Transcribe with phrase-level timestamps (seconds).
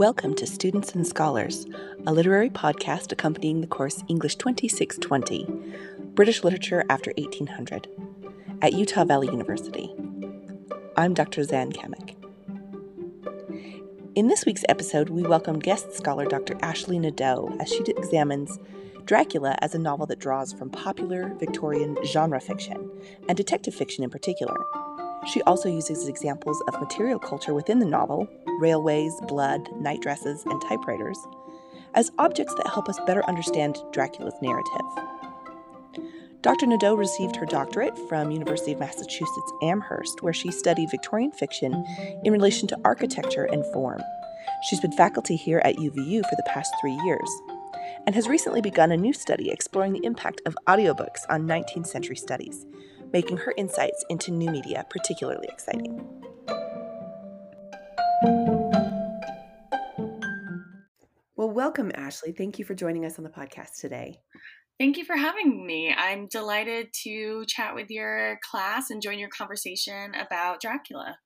[0.00, 1.66] Welcome to Students and Scholars,
[2.06, 5.46] a literary podcast accompanying the course English 2620,
[6.14, 7.86] British Literature After 1800,
[8.62, 9.94] at Utah Valley University.
[10.96, 11.44] I'm Dr.
[11.44, 12.16] Zan Kamek.
[14.14, 16.56] In this week's episode, we welcome guest scholar Dr.
[16.62, 18.58] Ashley Nadeau as she examines
[19.04, 22.90] Dracula as a novel that draws from popular Victorian genre fiction,
[23.28, 24.59] and detective fiction in particular.
[25.32, 30.60] She also uses examples of material culture within the novel railways, blood, night dresses, and
[30.62, 31.18] typewriters
[31.94, 34.86] as objects that help us better understand Dracula's narrative.
[36.42, 36.66] Dr.
[36.66, 41.84] Nadeau received her doctorate from University of Massachusetts Amherst, where she studied Victorian fiction
[42.24, 44.00] in relation to architecture and form.
[44.68, 47.28] She's been faculty here at UVU for the past three years
[48.06, 52.16] and has recently begun a new study exploring the impact of audiobooks on 19th century
[52.16, 52.64] studies,
[53.12, 56.06] making her insights into new media particularly exciting.
[61.36, 62.32] Well, welcome, Ashley.
[62.32, 64.20] Thank you for joining us on the podcast today.
[64.78, 65.94] Thank you for having me.
[65.94, 71.16] I'm delighted to chat with your class and join your conversation about Dracula.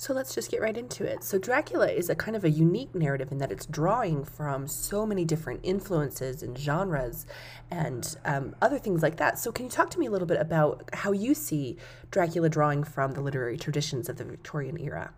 [0.00, 1.22] So let's just get right into it.
[1.22, 5.04] So, Dracula is a kind of a unique narrative in that it's drawing from so
[5.04, 7.26] many different influences and genres
[7.70, 9.38] and um, other things like that.
[9.38, 11.76] So, can you talk to me a little bit about how you see
[12.10, 15.12] Dracula drawing from the literary traditions of the Victorian era?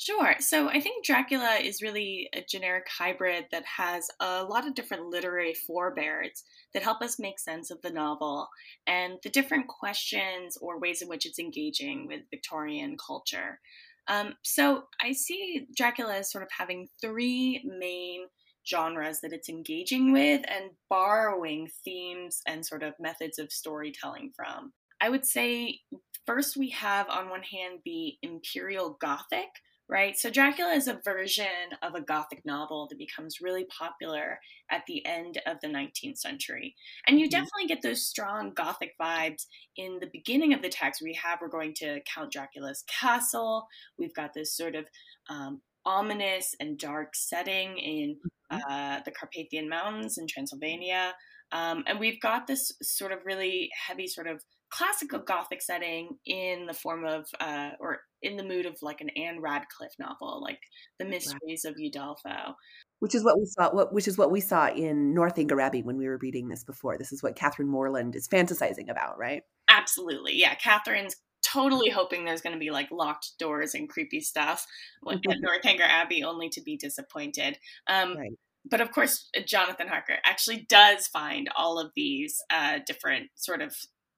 [0.00, 0.34] Sure.
[0.40, 5.08] So I think Dracula is really a generic hybrid that has a lot of different
[5.08, 6.42] literary forebears
[6.72, 8.48] that help us make sense of the novel
[8.86, 13.60] and the different questions or ways in which it's engaging with Victorian culture.
[14.08, 18.22] Um, so I see Dracula as sort of having three main
[18.66, 24.72] genres that it's engaging with and borrowing themes and sort of methods of storytelling from.
[24.98, 25.80] I would say
[26.24, 29.50] first we have on one hand the Imperial Gothic
[29.90, 30.16] right?
[30.16, 31.46] So Dracula is a version
[31.82, 34.38] of a Gothic novel that becomes really popular
[34.70, 36.76] at the end of the 19th century.
[37.06, 37.30] And you mm-hmm.
[37.30, 41.02] definitely get those strong Gothic vibes in the beginning of the text.
[41.02, 43.66] We have, we're going to Count Dracula's castle.
[43.98, 44.86] We've got this sort of
[45.28, 48.16] um, ominous and dark setting in
[48.52, 48.72] mm-hmm.
[48.72, 51.14] uh, the Carpathian Mountains in Transylvania.
[51.50, 56.66] Um, and we've got this sort of really heavy sort of classical gothic setting in
[56.66, 60.60] the form of uh, or in the mood of like an Ann Radcliffe novel, like
[60.98, 61.72] The Mysteries right.
[61.72, 62.54] of Udolpho.
[62.98, 63.70] Which is what we saw.
[63.72, 66.98] What which is what we saw in Northanger Abbey when we were reading this before.
[66.98, 69.42] This is what Catherine Morland is fantasizing about, right?
[69.68, 70.54] Absolutely, yeah.
[70.54, 74.66] Catherine's totally hoping there's going to be like locked doors and creepy stuff
[75.10, 77.58] at Northanger Abbey, only to be disappointed.
[77.86, 78.32] Um, right
[78.68, 83.74] but of course, Jonathan Harker actually does find all of these uh, different sort of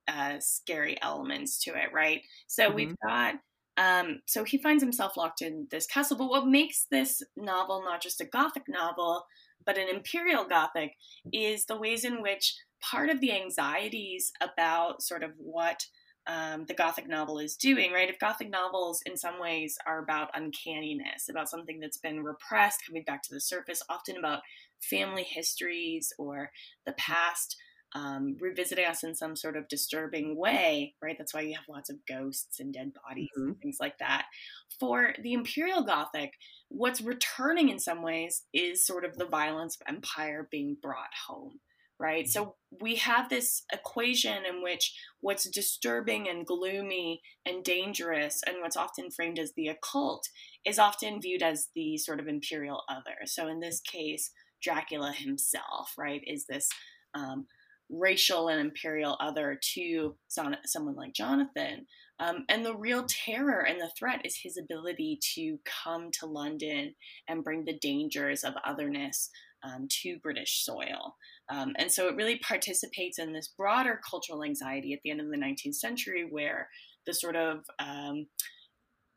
[0.08, 2.22] uh, scary elements to it, right?
[2.48, 2.74] So mm-hmm.
[2.74, 3.34] we've got
[3.76, 6.16] um, so he finds himself locked in this castle.
[6.16, 9.24] But what makes this novel not just a Gothic novel,
[9.64, 10.92] but an Imperial Gothic
[11.32, 15.86] is the ways in which part of the anxieties about sort of what
[16.26, 18.10] um, the Gothic novel is doing, right?
[18.10, 23.02] If Gothic novels in some ways are about uncanniness, about something that's been repressed coming
[23.04, 24.42] back to the surface, often about
[24.80, 26.50] family histories or
[26.86, 27.56] the past
[27.94, 31.16] um, revisiting us in some sort of disturbing way, right?
[31.19, 33.48] That's why you have lots of ghosts and dead bodies mm-hmm.
[33.48, 34.26] and things like that.
[34.80, 36.32] For the Imperial Gothic,
[36.69, 41.60] what's returning in some ways is sort of the violence of empire being brought home,
[41.98, 42.25] right?
[42.25, 42.31] Mm-hmm.
[42.31, 48.76] So we have this equation in which what's disturbing and gloomy and dangerous and what's
[48.76, 50.28] often framed as the occult
[50.64, 53.26] is often viewed as the sort of imperial other.
[53.26, 54.31] So in this case,
[54.62, 56.70] Dracula himself, right, is this
[57.14, 57.47] um,
[57.91, 61.87] racial and imperial other to someone like Jonathan.
[62.20, 66.94] Um, and the real terror and the threat is his ability to come to London
[67.28, 69.31] and bring the dangers of otherness
[69.65, 71.16] um, to British soil.
[71.48, 75.28] Um, and so it really participates in this broader cultural anxiety at the end of
[75.28, 76.69] the 19th century where
[77.06, 78.26] the sort of um,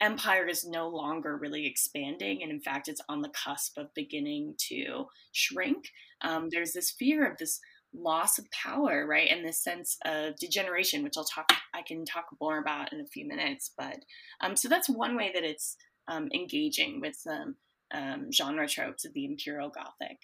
[0.01, 4.53] empire is no longer really expanding and in fact it's on the cusp of beginning
[4.57, 5.89] to shrink
[6.21, 7.59] um, there's this fear of this
[7.97, 9.29] loss of power, right?
[9.29, 13.05] And this sense of degeneration, which I'll talk, I can talk more about in a
[13.05, 13.71] few minutes.
[13.77, 13.99] But
[14.41, 15.77] um, so that's one way that it's
[16.07, 17.55] um, engaging with some
[17.93, 20.17] um, genre tropes of the Imperial Gothic.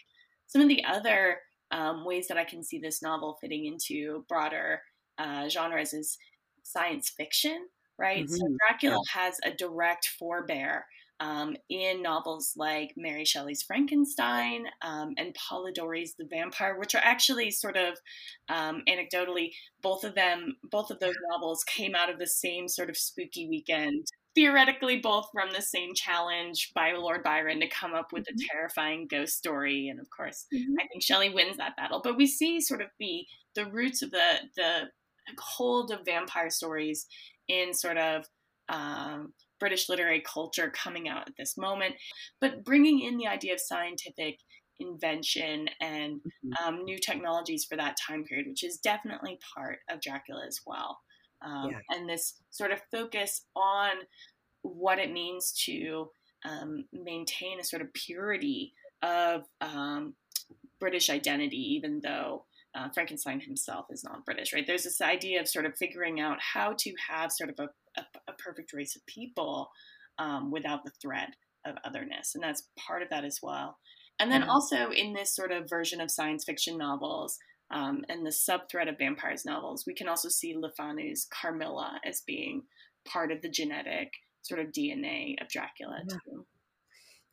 [0.48, 1.40] Some of the other
[1.72, 4.82] um, ways that I can see this novel fitting into broader
[5.18, 6.18] uh, genres is
[6.64, 8.26] science fiction, right?
[8.26, 8.36] Mm-hmm.
[8.36, 9.22] So Dracula yeah.
[9.22, 10.86] has a direct forebear
[11.22, 17.52] um, in novels like Mary Shelley's Frankenstein um, and Polidori's The Vampyre, which are actually
[17.52, 17.96] sort of
[18.50, 19.52] um, anecdotally,
[19.82, 23.48] both of them, both of those novels came out of the same sort of spooky
[23.48, 28.38] weekend theoretically both from the same challenge by Lord Byron to come up with mm-hmm.
[28.40, 29.90] a terrifying ghost story.
[29.90, 30.76] And of course, mm-hmm.
[30.80, 32.02] I think Shelley wins that battle.
[32.04, 33.26] But we see sort of the
[33.56, 34.90] the roots of the the
[35.38, 37.08] hold of vampire stories
[37.48, 38.26] in sort of
[38.70, 41.96] um, British literary culture coming out at this moment,
[42.42, 44.40] but bringing in the idea of scientific
[44.80, 46.68] invention and mm-hmm.
[46.68, 51.00] um, new technologies for that time period, which is definitely part of Dracula as well.
[51.46, 51.96] Um, yeah.
[51.96, 53.92] And this sort of focus on
[54.64, 56.10] what it means to
[56.44, 58.74] um, maintain a sort of purity
[59.04, 60.16] of um,
[60.80, 62.46] British identity, even though
[62.76, 64.66] uh, Frankenstein himself is not British, right?
[64.66, 68.06] There's this idea of sort of figuring out how to have sort of a, a,
[68.30, 69.70] a perfect race of people
[70.18, 71.36] um, without the threat
[71.66, 72.34] of otherness.
[72.34, 73.78] And that's part of that as well.
[74.20, 77.40] And then also in this sort of version of science fiction novels
[77.72, 82.00] um, and the sub threat of vampires novels, we can also see Le Fanu's Carmilla
[82.06, 82.64] as being
[83.08, 84.12] part of the genetic
[84.44, 86.16] sort of DNA of Dracula yeah.
[86.26, 86.46] too.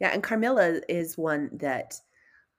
[0.00, 1.94] Yeah, and Carmilla is one that,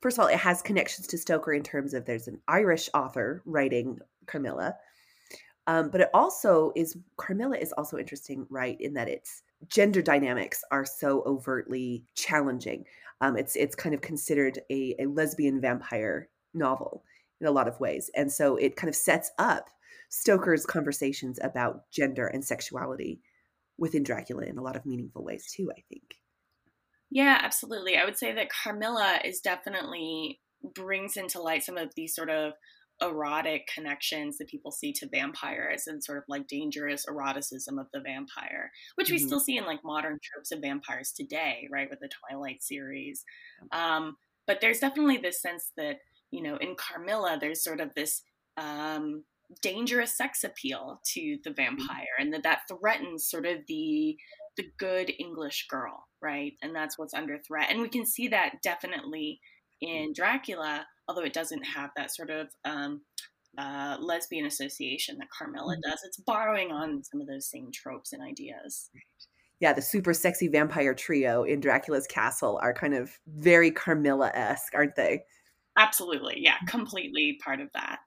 [0.02, 3.42] first of all, it has connections to Stoker in terms of there's an Irish author
[3.46, 4.76] writing Carmilla.
[5.68, 8.80] Um, but it also is Carmilla is also interesting, right?
[8.80, 12.86] In that its gender dynamics are so overtly challenging.
[13.22, 17.04] Um, it's it's kind of considered a, a lesbian vampire novel
[17.40, 19.70] in a lot of ways, and so it kind of sets up
[20.10, 23.22] Stoker's conversations about gender and sexuality
[23.78, 25.70] within Dracula in a lot of meaningful ways too.
[25.78, 26.19] I think.
[27.12, 27.98] Yeah, absolutely.
[27.98, 30.40] I would say that Carmilla is definitely
[30.76, 32.54] brings into light some of these sort of
[33.02, 38.02] erotic connections that people see to vampires and sort of like dangerous eroticism of the
[38.02, 39.16] vampire, which mm-hmm.
[39.16, 43.24] we still see in like modern tropes of vampires today, right, with the Twilight series.
[43.72, 45.98] Um, but there's definitely this sense that,
[46.32, 48.22] you know, in Carmilla, there's sort of this
[48.58, 49.24] um,
[49.62, 51.78] dangerous sex appeal to the mm-hmm.
[51.78, 54.18] vampire and that that threatens sort of the
[54.60, 58.62] the good english girl right and that's what's under threat and we can see that
[58.62, 59.40] definitely
[59.82, 63.02] in dracula although it doesn't have that sort of um,
[63.58, 65.90] uh, lesbian association that Carmilla mm-hmm.
[65.90, 66.02] does.
[66.06, 68.90] It's borrowing on some of those same tropes and ideas.
[69.60, 74.74] Yeah, the super sexy vampire trio in Dracula's castle are kind of very Carmilla esque,
[74.74, 75.24] aren't they?
[75.78, 76.36] Absolutely.
[76.38, 78.00] Yeah, completely part of that.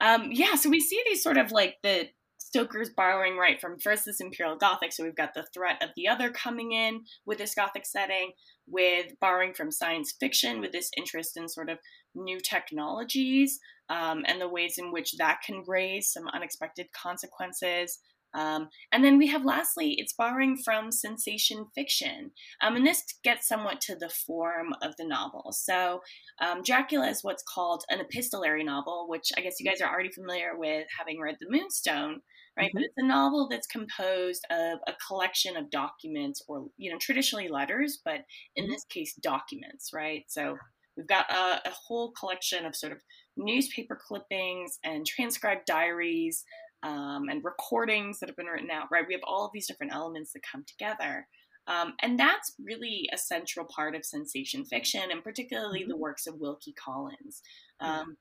[0.00, 2.08] Um, yeah, so we see these sort of like the
[2.50, 6.08] Stoker's borrowing right from first this Imperial Gothic, so we've got the threat of the
[6.08, 8.32] other coming in with this Gothic setting,
[8.66, 11.78] with borrowing from science fiction, with this interest in sort of
[12.16, 18.00] new technologies um, and the ways in which that can raise some unexpected consequences.
[18.34, 22.32] Um, and then we have lastly, it's borrowing from sensation fiction.
[22.60, 25.52] Um, and this gets somewhat to the form of the novel.
[25.52, 26.00] So,
[26.40, 30.10] um, Dracula is what's called an epistolary novel, which I guess you guys are already
[30.10, 32.22] familiar with having read The Moonstone,
[32.56, 32.66] right?
[32.66, 32.78] Mm-hmm.
[32.78, 37.48] But it's a novel that's composed of a collection of documents or, you know, traditionally
[37.48, 38.20] letters, but
[38.56, 38.72] in mm-hmm.
[38.72, 40.24] this case, documents, right?
[40.28, 40.56] So,
[40.96, 42.98] we've got a, a whole collection of sort of
[43.36, 46.44] newspaper clippings and transcribed diaries
[46.82, 49.04] um, and recordings that have been written out, right?
[49.06, 51.26] We have all of these different elements that come together.
[51.66, 55.90] Um, and that's really a central part of sensation fiction, and particularly mm-hmm.
[55.90, 57.42] the works of Wilkie Collins.
[57.80, 58.16] Um,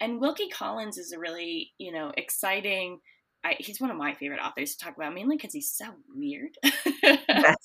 [0.00, 3.00] and Wilkie Collins is a really, you know, exciting.
[3.44, 6.56] I, he's one of my favorite authors to talk about, mainly because he's so weird.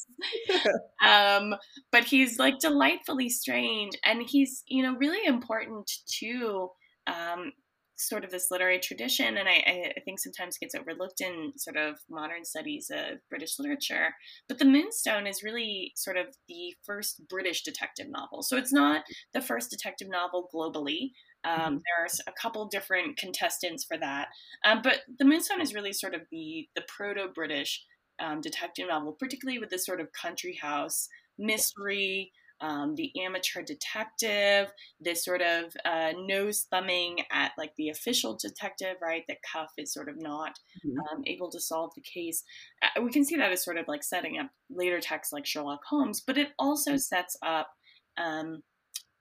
[1.06, 1.56] um,
[1.92, 6.70] but he's like delightfully strange, and he's, you know, really important to
[7.08, 7.54] um,
[8.00, 12.00] sort of this literary tradition, and I, I, think sometimes gets overlooked in sort of
[12.10, 14.16] modern studies of British literature.
[14.48, 18.42] But The Moonstone is really sort of the first British detective novel.
[18.42, 21.12] So it's not the first detective novel globally.
[21.44, 21.78] Um, mm-hmm.
[21.98, 24.28] There's a couple different contestants for that,
[24.66, 27.84] um, but The Moonstone is really sort of the the proto British
[28.20, 34.72] um, detective novel, particularly with this sort of country house mystery um, the amateur detective,
[35.00, 39.24] this sort of uh, nose thumbing at like the official detective, right?
[39.28, 41.00] That Cuff is sort of not mm-hmm.
[41.00, 42.44] um, able to solve the case.
[42.82, 45.82] Uh, we can see that as sort of like setting up later texts like Sherlock
[45.90, 47.70] Holmes, but it also sets up
[48.18, 48.62] um,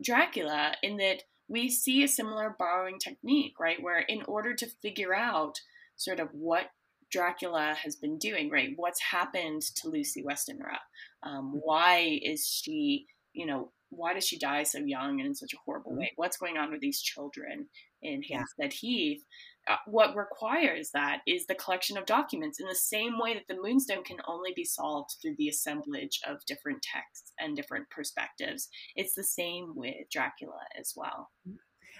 [0.02, 3.82] Dracula in that we see a similar borrowing technique, right?
[3.82, 5.60] Where in order to figure out
[5.96, 6.66] sort of what
[7.10, 8.70] Dracula has been doing, right?
[8.76, 10.78] What's happened to Lucy Westenra?
[11.22, 11.58] Um, mm-hmm.
[11.62, 13.06] why is she
[13.38, 16.00] you know, why does she die so young and in such a horrible mm-hmm.
[16.00, 16.12] way?
[16.16, 17.68] What's going on with these children
[18.02, 18.78] in Hampstead yeah.
[18.80, 19.24] Heath?
[19.68, 23.60] Uh, what requires that is the collection of documents in the same way that the
[23.60, 28.68] moonstone can only be solved through the assemblage of different texts and different perspectives.
[28.96, 31.30] It's the same with dracula as well.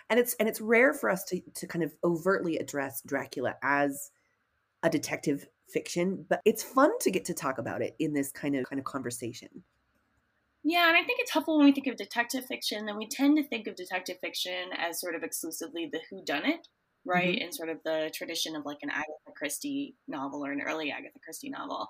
[0.09, 4.11] And it's and it's rare for us to to kind of overtly address dracula as
[4.83, 8.57] a detective fiction, but it's fun to get to talk about it in this kind
[8.57, 9.49] of kind of conversation.
[10.65, 13.37] Yeah, and I think it's helpful when we think of detective fiction, then we tend
[13.37, 16.69] to think of detective fiction as sort of exclusively the who done it,
[17.09, 17.35] right?
[17.35, 17.47] Mm-hmm.
[17.47, 21.19] In sort of the tradition of like an Agatha Christie novel or an early Agatha
[21.25, 21.89] Christie novel.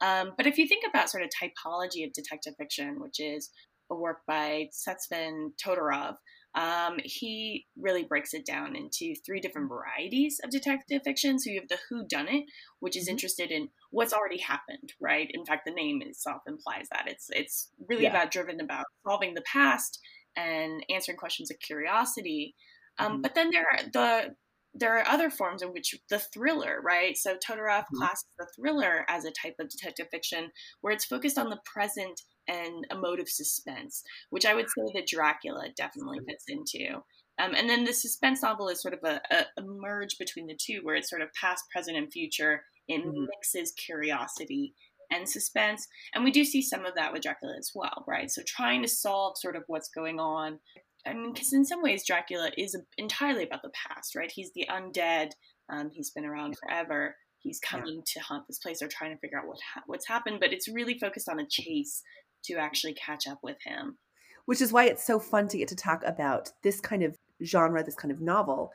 [0.00, 3.50] Um, but if you think about sort of typology of detective fiction, which is
[3.90, 6.14] a work by Tzvetan Todorov,
[6.54, 11.38] um, he really breaks it down into three different varieties of detective fiction.
[11.38, 12.44] So you have the who done it,
[12.80, 13.12] which is mm-hmm.
[13.12, 15.30] interested in what's already happened, right?
[15.32, 18.10] In fact, the name itself implies that it's it's really yeah.
[18.10, 20.00] about driven about solving the past
[20.36, 22.54] and answering questions of curiosity.
[22.98, 23.20] Um, mm-hmm.
[23.22, 24.34] But then there are the
[24.74, 27.16] there are other forms in which the thriller, right?
[27.16, 27.98] So Todorov mm-hmm.
[27.98, 30.50] classes the thriller as a type of detective fiction
[30.80, 35.68] where it's focused on the present and emotive suspense, which I would say that Dracula
[35.76, 37.02] definitely fits into.
[37.40, 40.58] Um, and then the suspense novel is sort of a, a, a, merge between the
[40.60, 42.64] two, where it's sort of past, present, and future.
[42.86, 43.24] It mm-hmm.
[43.30, 44.74] mixes curiosity
[45.10, 45.86] and suspense.
[46.14, 48.30] And we do see some of that with Dracula as well, right?
[48.30, 50.58] So trying to solve sort of what's going on.
[51.06, 54.30] I mean, because in some ways, Dracula is entirely about the past, right?
[54.30, 55.30] He's the undead.
[55.68, 57.16] Um, he's been around forever.
[57.38, 58.02] He's coming yeah.
[58.14, 58.80] to haunt this place.
[58.80, 61.46] They're trying to figure out what ha- what's happened, but it's really focused on a
[61.48, 62.02] chase
[62.44, 63.98] to actually catch up with him.
[64.44, 67.82] Which is why it's so fun to get to talk about this kind of genre,
[67.82, 68.72] this kind of novel,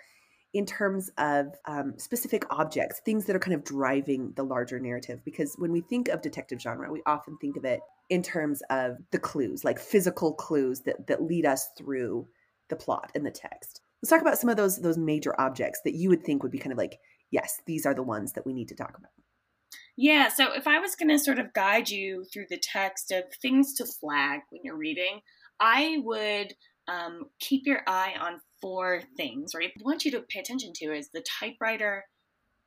[0.55, 5.19] in terms of um, specific objects, things that are kind of driving the larger narrative.
[5.25, 8.95] Because when we think of detective genre, we often think of it in terms of
[9.11, 12.25] the clues, like physical clues that, that lead us through
[12.69, 13.81] the plot and the text.
[14.01, 16.57] Let's talk about some of those those major objects that you would think would be
[16.57, 16.99] kind of like,
[17.31, 19.11] yes, these are the ones that we need to talk about.
[19.97, 23.25] Yeah, so if I was going to sort of guide you through the text of
[23.41, 25.19] things to flag when you're reading,
[25.59, 26.53] I would
[26.87, 29.69] um, keep your eye on four things, right?
[29.77, 32.05] I want you to pay attention to is the typewriter,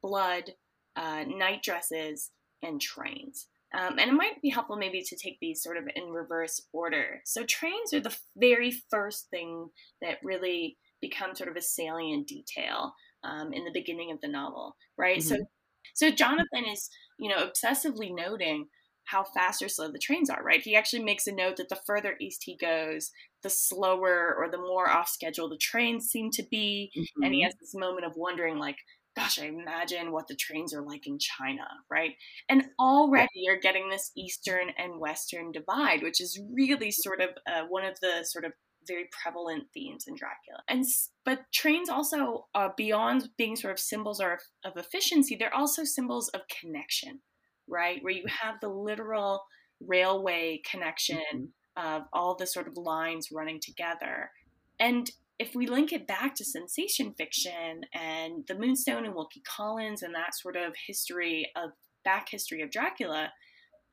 [0.00, 0.52] blood,
[0.94, 2.30] uh, night dresses,
[2.62, 3.48] and trains.
[3.76, 7.20] Um, and it might be helpful maybe to take these sort of in reverse order.
[7.24, 12.94] So trains are the very first thing that really become sort of a salient detail
[13.24, 15.18] um, in the beginning of the novel, right?
[15.18, 15.28] Mm-hmm.
[15.28, 15.36] So
[15.94, 18.68] so Jonathan is, you know, obsessively noting
[19.08, 20.60] how fast or slow the trains are, right?
[20.62, 23.10] He actually makes a note that the further east he goes,
[23.42, 26.90] the slower or the more off schedule the trains seem to be.
[26.96, 27.22] Mm-hmm.
[27.22, 27.46] And he mm-hmm.
[27.46, 28.78] has this moment of wondering, like,
[29.16, 32.12] gosh, I imagine what the trains are like in China, right?
[32.48, 37.62] And already you're getting this Eastern and Western divide, which is really sort of uh,
[37.68, 38.52] one of the sort of
[38.86, 40.62] very prevalent themes in Dracula.
[40.68, 40.84] And
[41.24, 46.28] but trains also uh, beyond being sort of symbols of, of efficiency, they're also symbols
[46.28, 47.20] of connection,
[47.68, 48.02] right?
[48.02, 49.42] Where you have the literal
[49.80, 51.44] railway connection mm-hmm.
[51.78, 54.30] Of all the sort of lines running together.
[54.80, 60.02] And if we link it back to sensation fiction and the Moonstone and Wilkie Collins
[60.02, 61.70] and that sort of history of
[62.04, 63.32] back history of Dracula,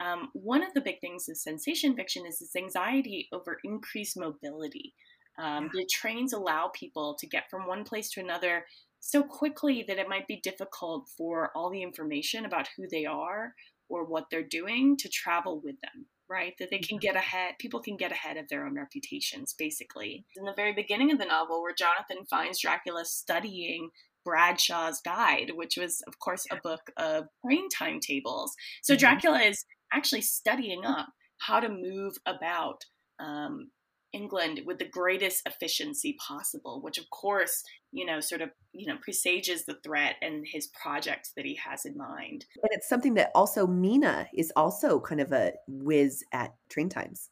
[0.04, 4.94] um, one of the big things of sensation fiction is this anxiety over increased mobility.
[5.38, 5.82] Um, yeah.
[5.82, 8.65] The trains allow people to get from one place to another
[9.00, 13.54] so quickly that it might be difficult for all the information about who they are
[13.88, 17.79] or what they're doing to travel with them right that they can get ahead people
[17.79, 20.25] can get ahead of their own reputations basically.
[20.36, 23.89] In the very beginning of the novel where jonathan finds dracula studying
[24.24, 28.53] bradshaw's guide which was of course a book of train timetables.
[28.82, 29.00] So mm-hmm.
[29.00, 32.86] dracula is actually studying up how to move about
[33.20, 33.70] um,
[34.15, 38.98] England with the greatest efficiency possible, which of course, you know, sort of, you know,
[39.01, 42.45] presages the threat and his project that he has in mind.
[42.63, 47.29] And it's something that also Mina is also kind of a whiz at train times.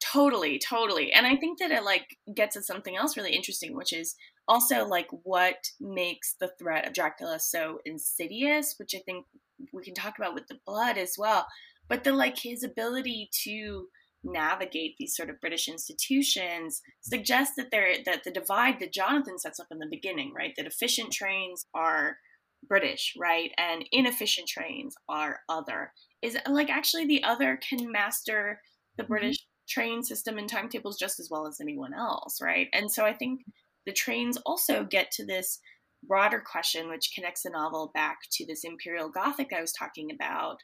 [0.00, 1.12] Totally, totally.
[1.12, 4.14] And I think that it like gets at something else really interesting, which is
[4.46, 9.26] also like what makes the threat of Dracula so insidious, which I think
[9.72, 11.46] we can talk about with the blood as well.
[11.88, 13.88] But the like his ability to
[14.26, 19.60] navigate these sort of British institutions suggests that there that the divide that Jonathan sets
[19.60, 20.52] up in the beginning, right?
[20.56, 22.18] That efficient trains are
[22.66, 23.52] British, right?
[23.58, 25.92] And inefficient trains are other.
[26.22, 28.60] Is like actually the other can master
[28.96, 29.12] the mm-hmm.
[29.12, 32.68] British train system and timetables just as well as anyone else, right?
[32.72, 33.40] And so I think
[33.84, 35.60] the trains also get to this
[36.06, 40.58] broader question, which connects the novel back to this imperial Gothic I was talking about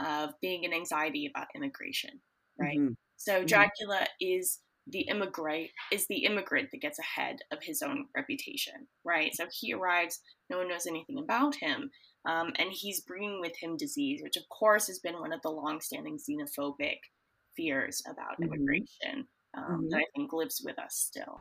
[0.00, 2.20] of being an anxiety about immigration,
[2.58, 2.78] right?
[2.78, 2.92] Mm-hmm.
[3.16, 3.46] So mm-hmm.
[3.46, 4.38] Dracula mm-hmm.
[4.38, 9.34] is the immigrant is the immigrant that gets ahead of his own reputation, right?
[9.34, 11.90] So he arrives, no one knows anything about him,
[12.28, 15.50] um, and he's bringing with him disease, which of course has been one of the
[15.50, 16.98] long-standing xenophobic
[17.56, 18.54] fears about mm-hmm.
[18.54, 19.88] immigration um, mm-hmm.
[19.90, 21.40] that I think lives with us still.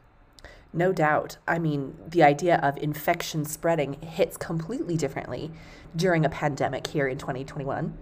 [0.73, 1.37] No doubt.
[1.47, 5.51] I mean, the idea of infection spreading hits completely differently
[5.95, 7.97] during a pandemic here in 2021.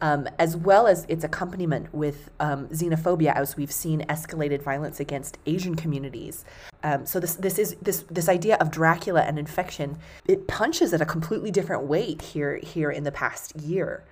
[0.00, 5.38] Um, as well as its accompaniment with um, xenophobia, as we've seen escalated violence against
[5.46, 6.44] Asian communities.
[6.82, 9.98] Um, so this this is this this idea of Dracula and infection.
[10.24, 14.04] It punches at a completely different weight here here in the past year.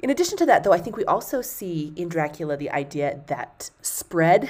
[0.00, 3.70] In addition to that, though, I think we also see in Dracula the idea that
[3.82, 4.48] spread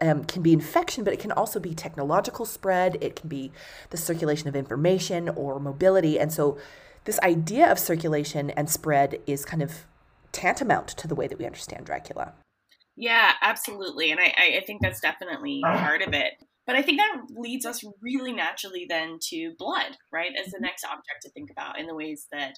[0.00, 2.96] um, can be infection, but it can also be technological spread.
[3.02, 3.52] It can be
[3.90, 6.18] the circulation of information or mobility.
[6.18, 6.58] And so,
[7.04, 9.86] this idea of circulation and spread is kind of
[10.32, 12.34] tantamount to the way that we understand Dracula.
[12.96, 14.10] Yeah, absolutely.
[14.10, 16.32] And I, I think that's definitely part of it.
[16.66, 20.64] But I think that leads us really naturally then to blood, right, as the mm-hmm.
[20.64, 22.56] next object to think about in the ways that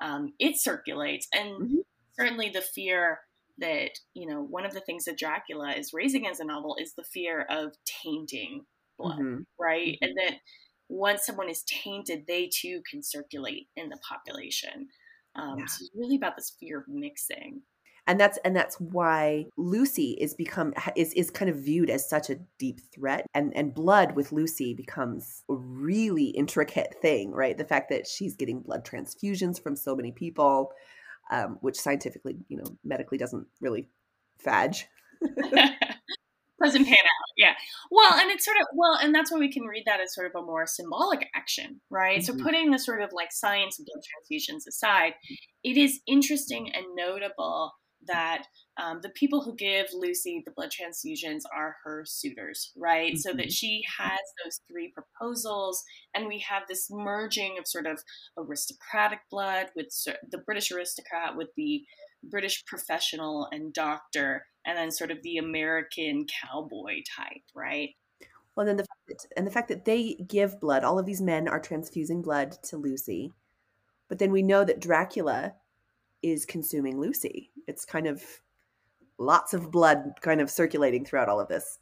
[0.00, 1.26] um, it circulates.
[1.34, 1.76] And mm-hmm.
[2.18, 3.18] certainly the fear
[3.58, 6.94] that, you know, one of the things that Dracula is raising as a novel is
[6.94, 8.60] the fear of tainting
[8.96, 9.40] blood, mm-hmm.
[9.58, 9.94] right?
[9.94, 10.04] Mm-hmm.
[10.04, 10.36] And that
[10.88, 14.88] once someone is tainted, they too can circulate in the population.
[15.38, 15.66] Um, yeah.
[15.66, 17.62] So it's really about this fear of mixing.
[18.06, 22.30] And that's and that's why Lucy is become is is kind of viewed as such
[22.30, 27.58] a deep threat and and blood with Lucy becomes a really intricate thing right?
[27.58, 30.72] The fact that she's getting blood transfusions from so many people
[31.30, 33.90] um, which scientifically you know medically doesn't really
[34.38, 34.86] fadge
[36.62, 37.52] doesn't pan out yeah
[37.90, 40.26] well and it's sort of well and that's why we can read that as sort
[40.26, 42.38] of a more symbolic action right mm-hmm.
[42.38, 45.14] so putting the sort of like science of blood transfusions aside
[45.64, 47.72] it is interesting and notable
[48.06, 48.44] that
[48.82, 53.12] um, the people who give Lucy the blood transfusions are her suitors, right?
[53.12, 53.18] Mm-hmm.
[53.18, 53.48] So that mm-hmm.
[53.50, 55.82] she has those three proposals,
[56.14, 58.00] and we have this merging of sort of
[58.36, 59.88] aristocratic blood with
[60.30, 61.82] the British aristocrat with the
[62.22, 67.90] British professional and doctor, and then sort of the American cowboy type, right?
[68.54, 71.06] Well, and then the fact that, and the fact that they give blood, all of
[71.06, 73.32] these men are transfusing blood to Lucy,
[74.08, 75.54] but then we know that Dracula
[76.22, 77.50] is consuming Lucy.
[77.66, 78.22] It's kind of
[79.18, 81.78] lots of blood kind of circulating throughout all of this.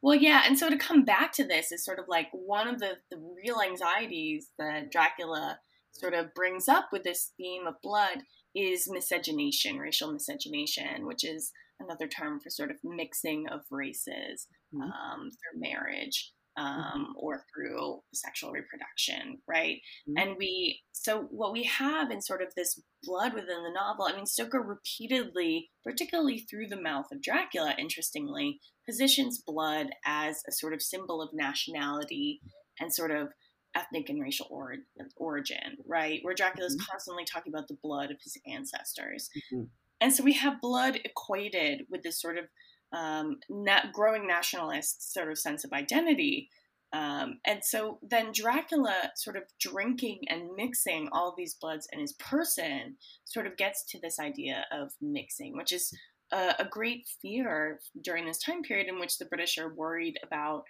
[0.00, 2.78] Well, yeah, and so to come back to this is sort of like one of
[2.78, 5.58] the, the real anxieties that Dracula
[5.90, 8.18] sort of brings up with this theme of blood
[8.54, 14.82] is miscegenation, racial miscegenation, which is another term for sort of mixing of races mm-hmm.
[14.82, 16.32] um, through marriage.
[16.58, 16.80] Mm-hmm.
[16.80, 19.76] um, or through sexual reproduction, right?
[20.08, 20.14] Mm-hmm.
[20.18, 24.16] And we, so what we have in sort of this blood within the novel, I
[24.16, 28.58] mean, Stoker repeatedly, particularly through the mouth of Dracula, interestingly,
[28.88, 32.40] positions blood as a sort of symbol of nationality
[32.80, 33.28] and sort of
[33.74, 34.76] ethnic and racial or-
[35.16, 36.20] origin, right?
[36.22, 36.90] Where Dracula is mm-hmm.
[36.90, 39.30] constantly talking about the blood of his ancestors.
[39.52, 39.64] Mm-hmm.
[40.00, 42.44] And so we have blood equated with this sort of
[42.92, 46.48] um, na- growing nationalist sort of sense of identity.
[46.92, 52.14] Um, and so then Dracula sort of drinking and mixing all these bloods in his
[52.14, 55.92] person sort of gets to this idea of mixing, which is
[56.32, 60.64] a, a great fear during this time period in which the British are worried about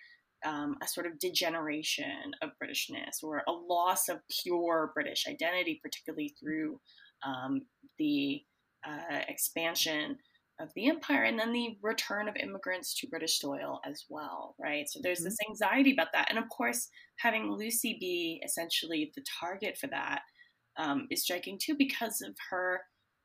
[0.44, 6.34] um, a sort of degeneration of Britishness or a loss of pure British identity, particularly
[6.40, 6.80] through
[7.26, 7.62] um,
[7.98, 8.42] the
[8.86, 10.16] uh, expansion
[10.60, 14.88] of the empire and then the return of immigrants to British soil as well, right?
[14.88, 15.26] So there's mm-hmm.
[15.26, 16.28] this anxiety about that.
[16.30, 20.22] And of course, having Lucy be essentially the target for that
[20.76, 22.80] um, is striking too because of her.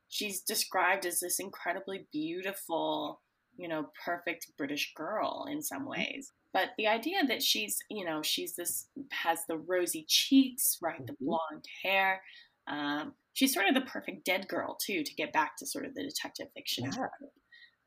[0.10, 3.22] She's described as this incredibly beautiful,
[3.58, 5.90] you know, perfect British girl in some mm-hmm.
[5.90, 6.32] ways.
[6.54, 11.06] But the idea that she's, you know, she's this, has the rosy cheeks, right?
[11.06, 11.26] The mm-hmm.
[11.26, 12.22] blonde hair.
[12.68, 15.94] Um, she's sort of the perfect dead girl too to get back to sort of
[15.96, 17.08] the detective fiction yeah.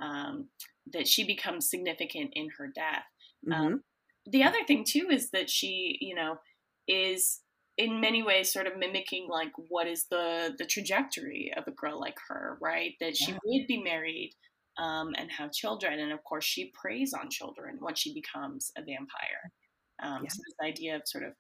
[0.01, 0.49] um,
[0.93, 3.05] that she becomes significant in her death
[3.47, 3.67] um, mm-hmm.
[3.67, 3.83] um,
[4.27, 6.37] the other thing too is that she you know
[6.89, 7.41] is
[7.79, 11.99] in many ways sort of mimicking like what is the the trajectory of a girl
[12.01, 13.39] like her right that she yeah.
[13.45, 14.33] would be married
[14.79, 18.81] um, and have children and of course she preys on children once she becomes a
[18.81, 19.53] vampire
[20.03, 20.29] um, yeah.
[20.29, 21.33] so this idea of sort of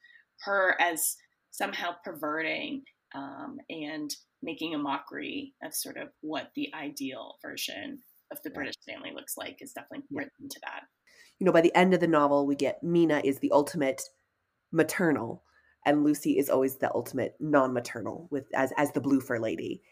[0.42, 1.16] her as
[1.51, 2.83] somehow perverting
[3.14, 4.11] um, and
[4.42, 7.99] making a mockery of sort of what the ideal version
[8.31, 10.83] of the British family looks like is definitely written to that.
[11.38, 14.03] You know, by the end of the novel, we get Mina is the ultimate
[14.72, 15.42] maternal,
[15.85, 19.83] and Lucy is always the ultimate non-maternal with as as the bloofer lady.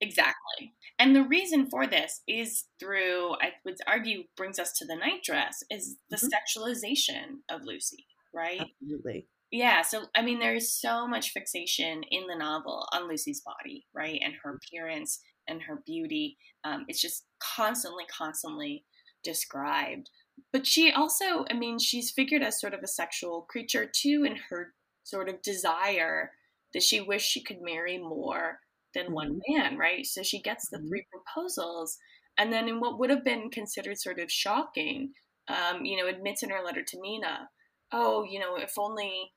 [0.00, 0.74] Exactly.
[0.98, 5.22] And the reason for this is through, I would argue, brings us to the night
[5.24, 6.26] dress, is the mm-hmm.
[6.26, 8.60] sexualization of Lucy, right?
[8.60, 9.26] Absolutely.
[9.50, 13.86] Yeah, so I mean, there is so much fixation in the novel on Lucy's body,
[13.94, 16.36] right, and her appearance and her beauty.
[16.64, 18.84] Um, it's just constantly, constantly
[19.24, 20.10] described.
[20.52, 24.36] but she also, I mean, she's figured as sort of a sexual creature too in
[24.50, 26.32] her sort of desire
[26.74, 28.60] that she wished she could marry more
[28.94, 29.14] than mm-hmm.
[29.14, 30.06] one man, right?
[30.06, 30.88] So she gets the mm-hmm.
[30.88, 31.96] three proposals.
[32.36, 35.12] And then in what would have been considered sort of shocking,
[35.48, 37.48] um, you know, admits in her letter to Mina,
[37.92, 39.32] oh, you know, if only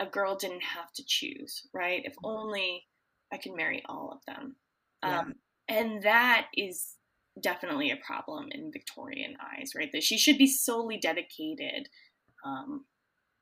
[0.00, 2.02] a girl didn't have to choose, right?
[2.04, 2.26] If mm-hmm.
[2.26, 2.84] only
[3.32, 4.56] I could marry all of them.
[5.02, 5.20] Yeah.
[5.20, 5.34] Um,
[5.68, 6.94] and that is
[7.42, 9.90] definitely a problem in Victorian eyes, right?
[9.92, 11.88] That she should be solely dedicated
[12.44, 12.84] um,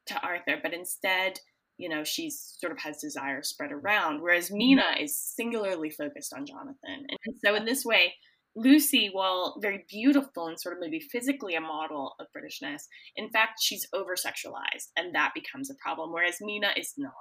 [0.06, 1.40] to Arthur, but instead,
[1.78, 4.58] you know, she's sort of has desire spread around, whereas mm-hmm.
[4.58, 7.06] Mina is singularly focused on Jonathan.
[7.24, 8.14] And so, in this way,
[8.56, 12.82] Lucy, while very beautiful and sort of maybe physically a model of Britishness,
[13.16, 16.12] in fact, she's over sexualized, and that becomes a problem.
[16.12, 17.12] Whereas Mina is not,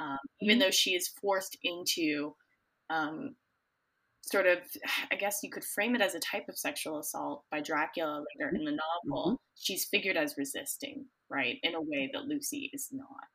[0.00, 0.66] um, even mm-hmm.
[0.66, 2.34] though she is forced into
[2.90, 3.36] um,
[4.22, 4.58] sort of,
[5.12, 8.50] I guess you could frame it as a type of sexual assault by Dracula later
[8.54, 8.72] in the
[9.06, 9.24] novel.
[9.26, 9.34] Mm-hmm.
[9.56, 13.28] She's figured as resisting, right, in a way that Lucy is not.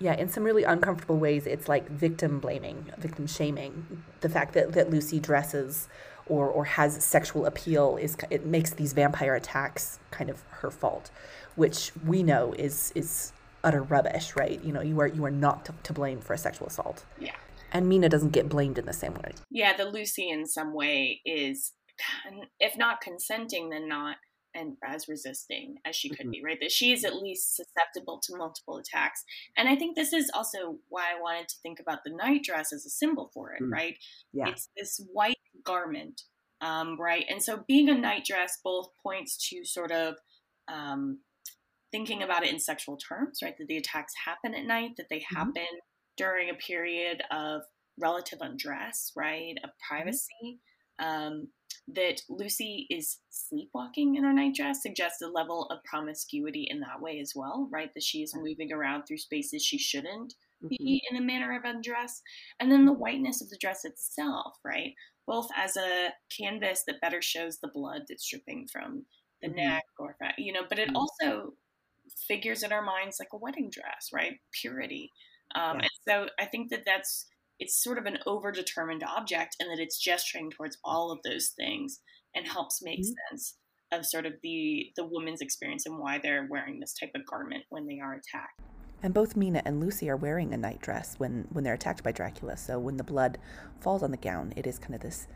[0.00, 4.02] Yeah, in some really uncomfortable ways, it's like victim blaming, victim shaming.
[4.20, 5.88] The fact that, that Lucy dresses
[6.26, 11.10] or, or has sexual appeal is it makes these vampire attacks kind of her fault,
[11.54, 13.32] which we know is is
[13.62, 14.62] utter rubbish, right?
[14.64, 17.04] You know, you are you are not to, to blame for a sexual assault.
[17.18, 17.34] Yeah
[17.72, 19.32] and Mina doesn't get blamed in the same way.
[19.50, 21.72] Yeah, the Lucy in some way is,
[22.58, 24.16] if not consenting, then not
[24.54, 26.30] and as resisting as she could mm-hmm.
[26.30, 26.58] be, right?
[26.60, 29.24] That she is at least susceptible to multiple attacks.
[29.56, 32.72] And I think this is also why I wanted to think about the night dress
[32.72, 33.70] as a symbol for it, mm.
[33.70, 33.96] right?
[34.32, 34.48] Yeah.
[34.48, 36.22] It's this white garment,
[36.60, 37.24] um, right?
[37.28, 40.16] And so being a night dress both points to sort of
[40.68, 41.20] um,
[41.92, 43.54] thinking about it in sexual terms, right?
[43.58, 45.36] That the attacks happen at night, that they mm-hmm.
[45.36, 45.80] happen
[46.16, 47.62] during a period of
[47.98, 49.94] relative undress, right, of mm-hmm.
[49.94, 50.60] privacy.
[51.00, 51.48] Um,
[51.94, 57.18] that Lucy is sleepwalking in her nightdress suggests a level of promiscuity in that way
[57.20, 57.90] as well, right?
[57.94, 60.34] That she is moving around through spaces she shouldn't
[60.68, 61.16] be mm-hmm.
[61.16, 62.22] in a manner of undress.
[62.58, 64.94] And then the whiteness of the dress itself, right?
[65.26, 69.04] Both as a canvas that better shows the blood that's dripping from
[69.42, 69.56] the mm-hmm.
[69.56, 70.96] neck or, you know, but it mm-hmm.
[70.96, 71.54] also
[72.28, 74.34] figures in our minds like a wedding dress, right?
[74.52, 75.12] Purity.
[75.54, 75.82] Um, yeah.
[75.82, 77.26] And so I think that that's
[77.60, 82.00] it's sort of an overdetermined object, and that it's gesturing towards all of those things
[82.34, 83.12] and helps make mm-hmm.
[83.30, 83.56] sense
[83.92, 87.64] of sort of the the woman's experience and why they're wearing this type of garment
[87.68, 88.60] when they are attacked.
[89.02, 92.56] And both Mina and Lucy are wearing a nightdress when when they're attacked by Dracula.
[92.56, 93.38] So when the blood
[93.80, 95.26] falls on the gown, it is kind of this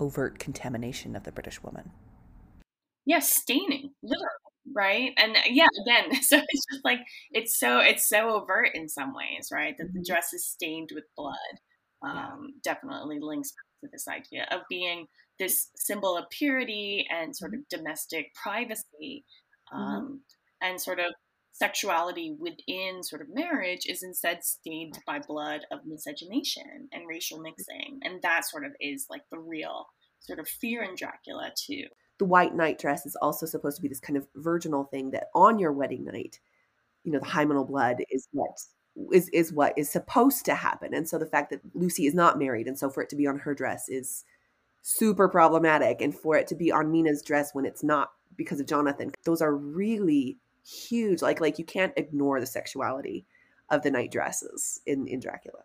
[0.00, 1.92] overt contamination of the British woman.
[3.04, 4.28] Yes, yeah, staining, literally
[4.74, 7.00] right and uh, yeah again so it's just like
[7.32, 10.12] it's so it's so overt in some ways right that the mm-hmm.
[10.12, 11.34] dress is stained with blood
[12.04, 15.06] um, definitely links to this idea of being
[15.38, 19.24] this symbol of purity and sort of domestic privacy
[19.72, 19.76] mm-hmm.
[19.76, 20.14] um, mm-hmm.
[20.68, 21.12] and sort of
[21.52, 28.00] sexuality within sort of marriage is instead stained by blood of miscegenation and racial mixing
[28.02, 29.86] and that sort of is like the real
[30.20, 31.84] sort of fear in dracula too
[32.22, 35.26] the white night dress is also supposed to be this kind of virginal thing that
[35.34, 36.38] on your wedding night,
[37.02, 38.56] you know, the hymenal blood is what
[39.12, 40.94] is is what is supposed to happen.
[40.94, 43.26] And so the fact that Lucy is not married and so for it to be
[43.26, 44.24] on her dress is
[44.82, 48.66] super problematic and for it to be on Mina's dress when it's not because of
[48.66, 49.10] Jonathan.
[49.24, 53.26] Those are really huge like like you can't ignore the sexuality
[53.70, 55.64] of the night dresses in in Dracula.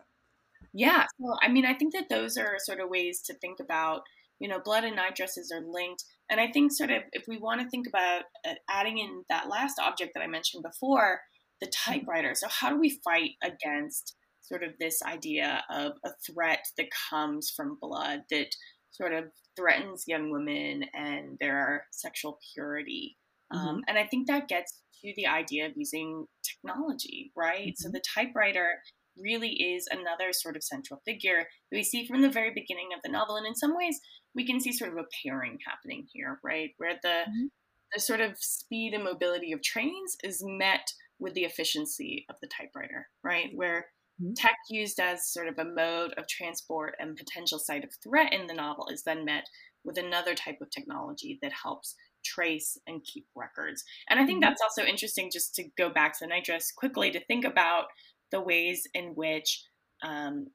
[0.74, 1.06] Yeah.
[1.18, 4.04] Well, I mean, I think that those are sort of ways to think about
[4.40, 6.04] you know, blood and night dresses are linked.
[6.30, 9.50] And I think, sort of, if we want to think about uh, adding in that
[9.50, 11.22] last object that I mentioned before,
[11.62, 12.36] the typewriter.
[12.36, 17.52] So, how do we fight against sort of this idea of a threat that comes
[17.56, 18.56] from blood that
[18.92, 23.18] sort of threatens young women and their sexual purity?
[23.54, 23.68] Mm-hmm.
[23.68, 27.70] Um, and I think that gets to the idea of using technology, right?
[27.70, 27.84] Mm-hmm.
[27.84, 28.82] So, the typewriter
[29.20, 33.02] really is another sort of central figure that we see from the very beginning of
[33.04, 33.36] the novel.
[33.36, 34.00] And in some ways,
[34.36, 36.72] we can see sort of a pairing happening here, right?
[36.78, 37.46] Where the mm-hmm.
[37.94, 42.48] the sort of speed and mobility of trains is met with the efficiency of the
[42.48, 43.50] typewriter, right?
[43.54, 43.88] Where
[44.22, 44.34] mm-hmm.
[44.36, 48.48] tech used as sort of a mode of transport and potential site of threat in
[48.48, 49.46] the novel is then met
[49.84, 53.84] with another type of technology that helps trace and keep records.
[54.10, 54.50] And I think mm-hmm.
[54.50, 57.86] that's also interesting just to go back to the night dress quickly to think about
[58.32, 59.64] the ways in which
[60.04, 60.48] um,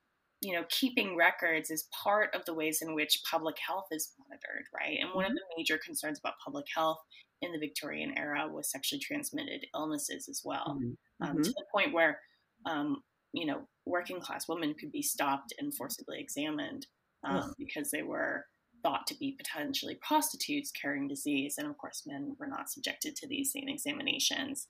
[0.42, 4.66] you know, keeping records is part of the ways in which public health is monitored,
[4.74, 4.98] right?
[5.00, 5.36] And one of mm-hmm.
[5.36, 6.98] the major concerns about public health
[7.40, 10.92] in the Victorian era was sexually transmitted illnesses as well, mm-hmm.
[11.24, 11.50] Um, to mm-hmm.
[11.50, 12.18] the point where,
[12.66, 13.02] um,
[13.32, 16.86] you know, working class women could be stopped and forcibly examined
[17.24, 18.44] um, because they were
[18.82, 21.54] thought to be potentially prostitutes carrying disease.
[21.56, 24.66] And of course, men were not subjected to these same examinations.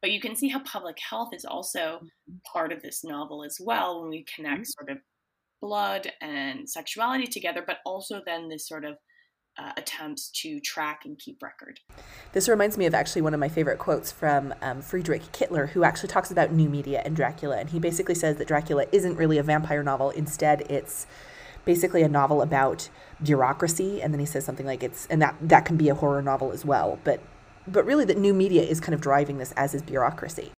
[0.00, 2.36] But you can see how public health is also mm-hmm.
[2.52, 4.84] part of this novel as well when we connect mm-hmm.
[4.86, 4.98] sort of
[5.60, 8.94] blood and sexuality together, but also then this sort of
[9.58, 11.80] uh, attempts to track and keep record.
[12.32, 15.82] This reminds me of actually one of my favorite quotes from um, Friedrich Kittler, who
[15.82, 17.56] actually talks about new media and Dracula.
[17.56, 20.10] And he basically says that Dracula isn't really a vampire novel.
[20.10, 21.08] Instead, it's
[21.64, 22.88] basically a novel about
[23.20, 24.00] bureaucracy.
[24.00, 26.52] And then he says something like it's, and that, that can be a horror novel
[26.52, 27.00] as well.
[27.02, 27.20] But,
[27.72, 30.52] but really, that new media is kind of driving this as is bureaucracy.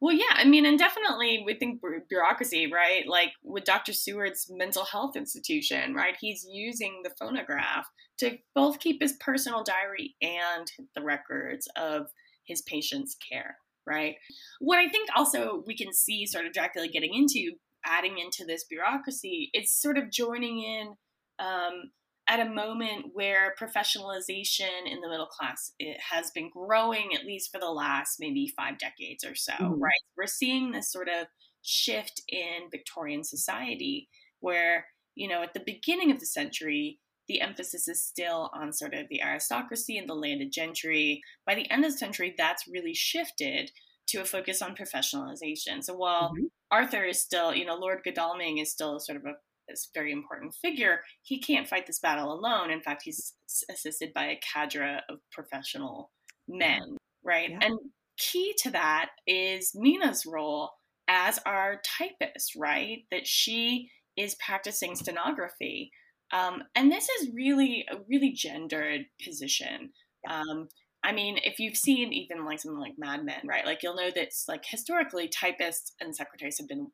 [0.00, 3.06] Well, yeah, I mean, and definitely we think bureaucracy, right?
[3.06, 3.92] Like with Dr.
[3.92, 6.16] Seward's mental health institution, right?
[6.20, 7.86] He's using the phonograph
[8.18, 12.06] to both keep his personal diary and the records of
[12.44, 14.16] his patients' care, right?
[14.60, 17.52] What I think also we can see sort of Dracula getting into,
[17.84, 20.94] adding into this bureaucracy, it's sort of joining in
[21.38, 21.90] um,
[22.28, 27.50] at a moment where professionalization in the middle class it has been growing at least
[27.52, 29.80] for the last maybe five decades or so mm-hmm.
[29.80, 31.26] right we're seeing this sort of
[31.62, 34.08] shift in victorian society
[34.40, 38.94] where you know at the beginning of the century the emphasis is still on sort
[38.94, 42.94] of the aristocracy and the landed gentry by the end of the century that's really
[42.94, 43.70] shifted
[44.06, 46.44] to a focus on professionalization so while mm-hmm.
[46.70, 49.34] arthur is still you know lord godalming is still sort of a
[49.68, 52.70] this very important figure, he can't fight this battle alone.
[52.70, 53.34] In fact, he's
[53.70, 56.10] assisted by a cadre of professional
[56.48, 57.50] men, right?
[57.50, 57.58] Yeah.
[57.62, 57.78] And
[58.18, 60.70] key to that is Mina's role
[61.08, 63.00] as our typist, right?
[63.10, 65.90] That she is practicing stenography.
[66.32, 69.90] Um, and this is really a really gendered position.
[70.28, 70.68] Um,
[71.04, 73.64] I mean, if you've seen even like something like Mad Men, right?
[73.64, 76.88] Like you'll know that like historically typists and secretaries have been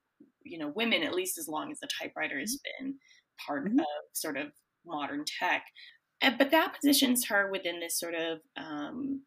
[0.45, 2.85] you know women at least as long as the typewriter has mm-hmm.
[2.85, 2.95] been
[3.47, 3.81] part mm-hmm.
[3.81, 4.49] of sort of
[4.87, 5.65] modern tech
[6.39, 9.23] but that positions her within this sort of um,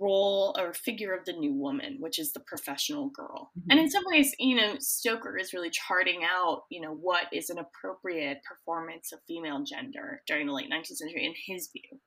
[0.00, 3.70] role or figure of the new woman which is the professional girl mm-hmm.
[3.70, 7.50] and in some ways you know stoker is really charting out you know what is
[7.50, 11.98] an appropriate performance of female gender during the late 19th century in his view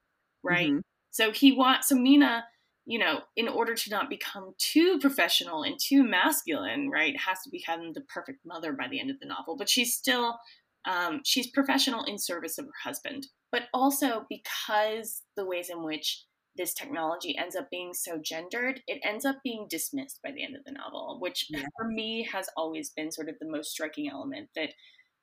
[0.44, 0.80] right mm-hmm.
[1.12, 2.44] so he wants so mina
[2.86, 7.50] you know, in order to not become too professional and too masculine, right, has to
[7.50, 9.58] become the perfect mother by the end of the novel.
[9.58, 10.40] But she's still,
[10.86, 13.28] um, she's professional in service of her husband.
[13.52, 16.26] But also because the ways in which
[16.58, 20.56] this technology ends up being so gendered, it ends up being dismissed by the end
[20.56, 21.64] of the novel, which yeah.
[21.78, 24.70] for me has always been sort of the most striking element that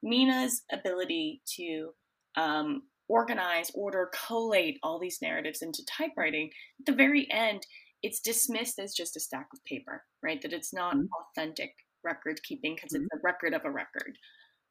[0.03, 1.91] Mina's ability to
[2.37, 6.49] um, organize, order, collate all these narratives into typewriting,
[6.81, 7.67] at the very end,
[8.03, 10.41] it's dismissed as just a stack of paper, right?
[10.41, 11.07] That it's not mm-hmm.
[11.21, 13.05] authentic record keeping because mm-hmm.
[13.05, 14.17] it's a record of a record.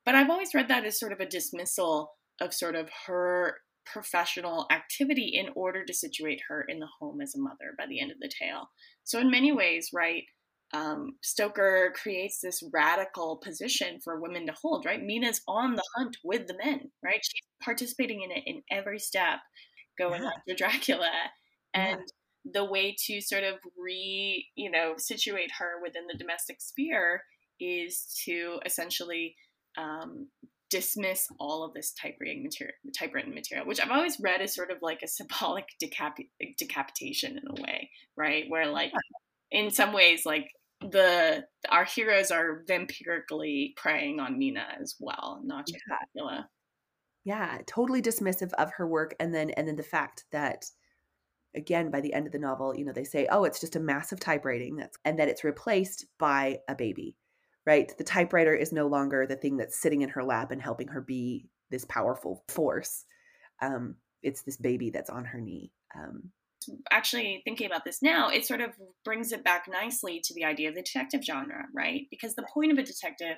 [0.06, 4.66] But I've always read that as sort of a dismissal of sort of her professional
[4.72, 8.12] activity in order to situate her in the home as a mother by the end
[8.12, 8.70] of the tale.
[9.04, 10.24] So, in many ways, right,
[10.74, 15.02] um, Stoker creates this radical position for women to hold, right?
[15.02, 17.22] Mina's on the hunt with the men, right?
[17.22, 19.40] She's participating in it in every step,
[19.98, 20.30] going yeah.
[20.30, 21.12] after Dracula.
[21.74, 22.52] And yeah.
[22.54, 27.24] the way to sort of re, you know, situate her within the domestic sphere
[27.60, 29.36] is to essentially
[29.78, 30.28] um,
[30.70, 34.78] dismiss all of this typewritten material, typewritten material, which I've always read as sort of
[34.82, 38.46] like a symbolic decap- decapitation in a way, right?
[38.48, 38.92] Where like,
[39.52, 40.48] in some ways, like
[40.82, 45.98] the our heroes are vampirically preying on Mina as well, not just yeah.
[46.16, 46.50] Dracula.
[47.24, 50.66] Yeah, totally dismissive of her work, and then and then the fact that
[51.56, 53.80] again by the end of the novel, you know, they say, "Oh, it's just a
[53.80, 57.18] massive typewriting," that's and that it's replaced by a baby,
[57.66, 57.96] right?
[57.98, 61.02] The typewriter is no longer the thing that's sitting in her lap and helping her
[61.02, 63.06] be this powerful force.
[63.62, 65.72] Um, it's this baby that's on her knee.
[65.96, 66.32] Um,
[66.92, 68.72] actually thinking about this now, it sort of
[69.04, 72.04] brings it back nicely to the idea of the detective genre, right?
[72.10, 73.38] Because the point of a detective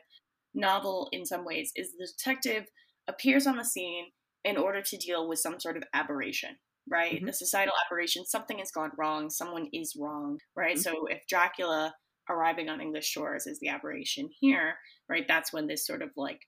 [0.53, 2.65] novel, in some ways, is the detective
[3.07, 4.05] appears on the scene
[4.43, 6.57] in order to deal with some sort of aberration,
[6.89, 7.15] right?
[7.15, 7.25] Mm-hmm.
[7.25, 10.75] The societal aberration, something has gone wrong, someone is wrong, right?
[10.75, 10.81] Mm-hmm.
[10.81, 11.93] So if Dracula
[12.29, 14.75] arriving on English shores is the aberration here,
[15.09, 15.25] right?
[15.27, 16.39] That's when this sort of like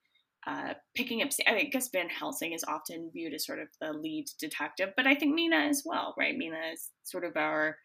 [0.48, 1.30] uh, picking up.
[1.48, 5.16] I guess Van Helsing is often viewed as sort of the lead detective, but I
[5.16, 6.38] think Mina as well, right?
[6.38, 7.78] Mina is sort of our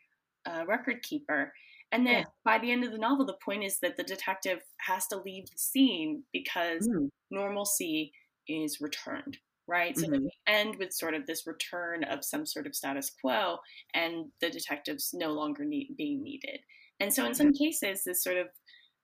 [0.47, 1.53] uh, record keeper.
[1.93, 2.25] And then yeah.
[2.45, 5.47] by the end of the novel, the point is that the detective has to leave
[5.47, 7.09] the scene because mm.
[7.31, 8.13] normalcy
[8.51, 9.95] is returned, right?
[9.95, 10.15] Mm-hmm.
[10.15, 13.59] So we end with sort of this return of some sort of status quo,
[13.95, 16.61] and the detectives no longer need, being needed.
[16.99, 18.47] And so in some cases, this sort of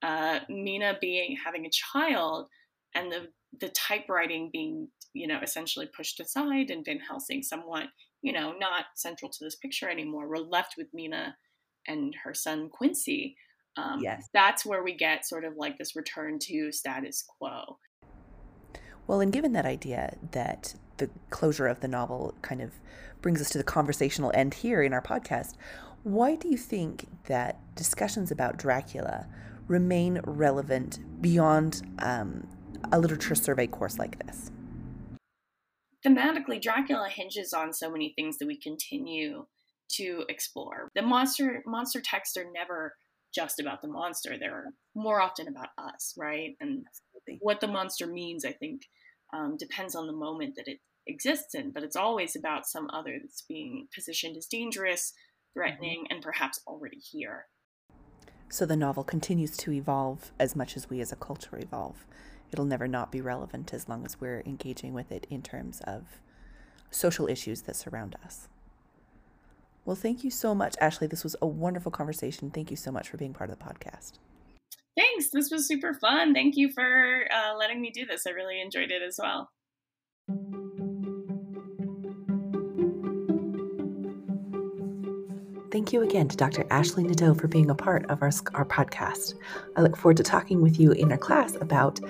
[0.03, 2.49] uh, Mina being having a child
[2.95, 3.29] and the
[3.59, 7.87] the typewriting being, you know, essentially pushed aside and Van Helsing somewhat,
[8.21, 10.29] you know, not central to this picture anymore.
[10.29, 11.37] We're left with Mina
[11.87, 13.37] and her son Quincy.
[13.79, 14.29] Um, yes.
[14.35, 17.79] That's where we get sort of like this return to status quo.
[19.07, 22.73] Well, and given that idea that the closure of the novel kind of
[23.23, 25.55] brings us to the conversational end here in our podcast,
[26.03, 29.27] why do you think that discussions about Dracula
[29.69, 32.47] remain relevant beyond um,
[32.93, 34.51] a literature survey course like this?
[36.05, 39.47] Thematically, Dracula hinges on so many things that we continue
[39.93, 40.91] to explore.
[40.95, 42.95] The monster monster texts are never
[43.35, 46.57] just about the monster; they're more often about us, right?
[46.61, 46.85] And.
[47.41, 48.83] What the monster means, I think,
[49.33, 51.71] um, depends on the moment that it exists in.
[51.71, 55.13] But it's always about some other that's being positioned as dangerous,
[55.55, 56.15] threatening, mm-hmm.
[56.15, 57.47] and perhaps already here.
[58.49, 62.07] So the novel continues to evolve as much as we as a culture evolve.
[62.53, 66.21] It'll never not be relevant as long as we're engaging with it in terms of
[66.91, 68.49] social issues that surround us.
[69.85, 71.07] Well, thank you so much, Ashley.
[71.07, 72.51] This was a wonderful conversation.
[72.51, 74.15] Thank you so much for being part of the podcast.
[74.97, 75.29] Thanks.
[75.31, 76.33] This was super fun.
[76.33, 78.27] Thank you for uh, letting me do this.
[78.27, 79.51] I really enjoyed it as well.
[85.71, 86.65] Thank you again to Dr.
[86.71, 89.35] Ashley Nadeau for being a part of our, our podcast.
[89.77, 92.01] I look forward to talking with you in our class about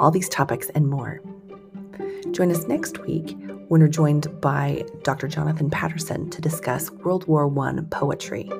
[0.00, 1.20] all these topics and more.
[2.32, 3.36] Join us next week
[3.68, 5.28] when we're joined by Dr.
[5.28, 8.50] Jonathan Patterson to discuss World War I poetry.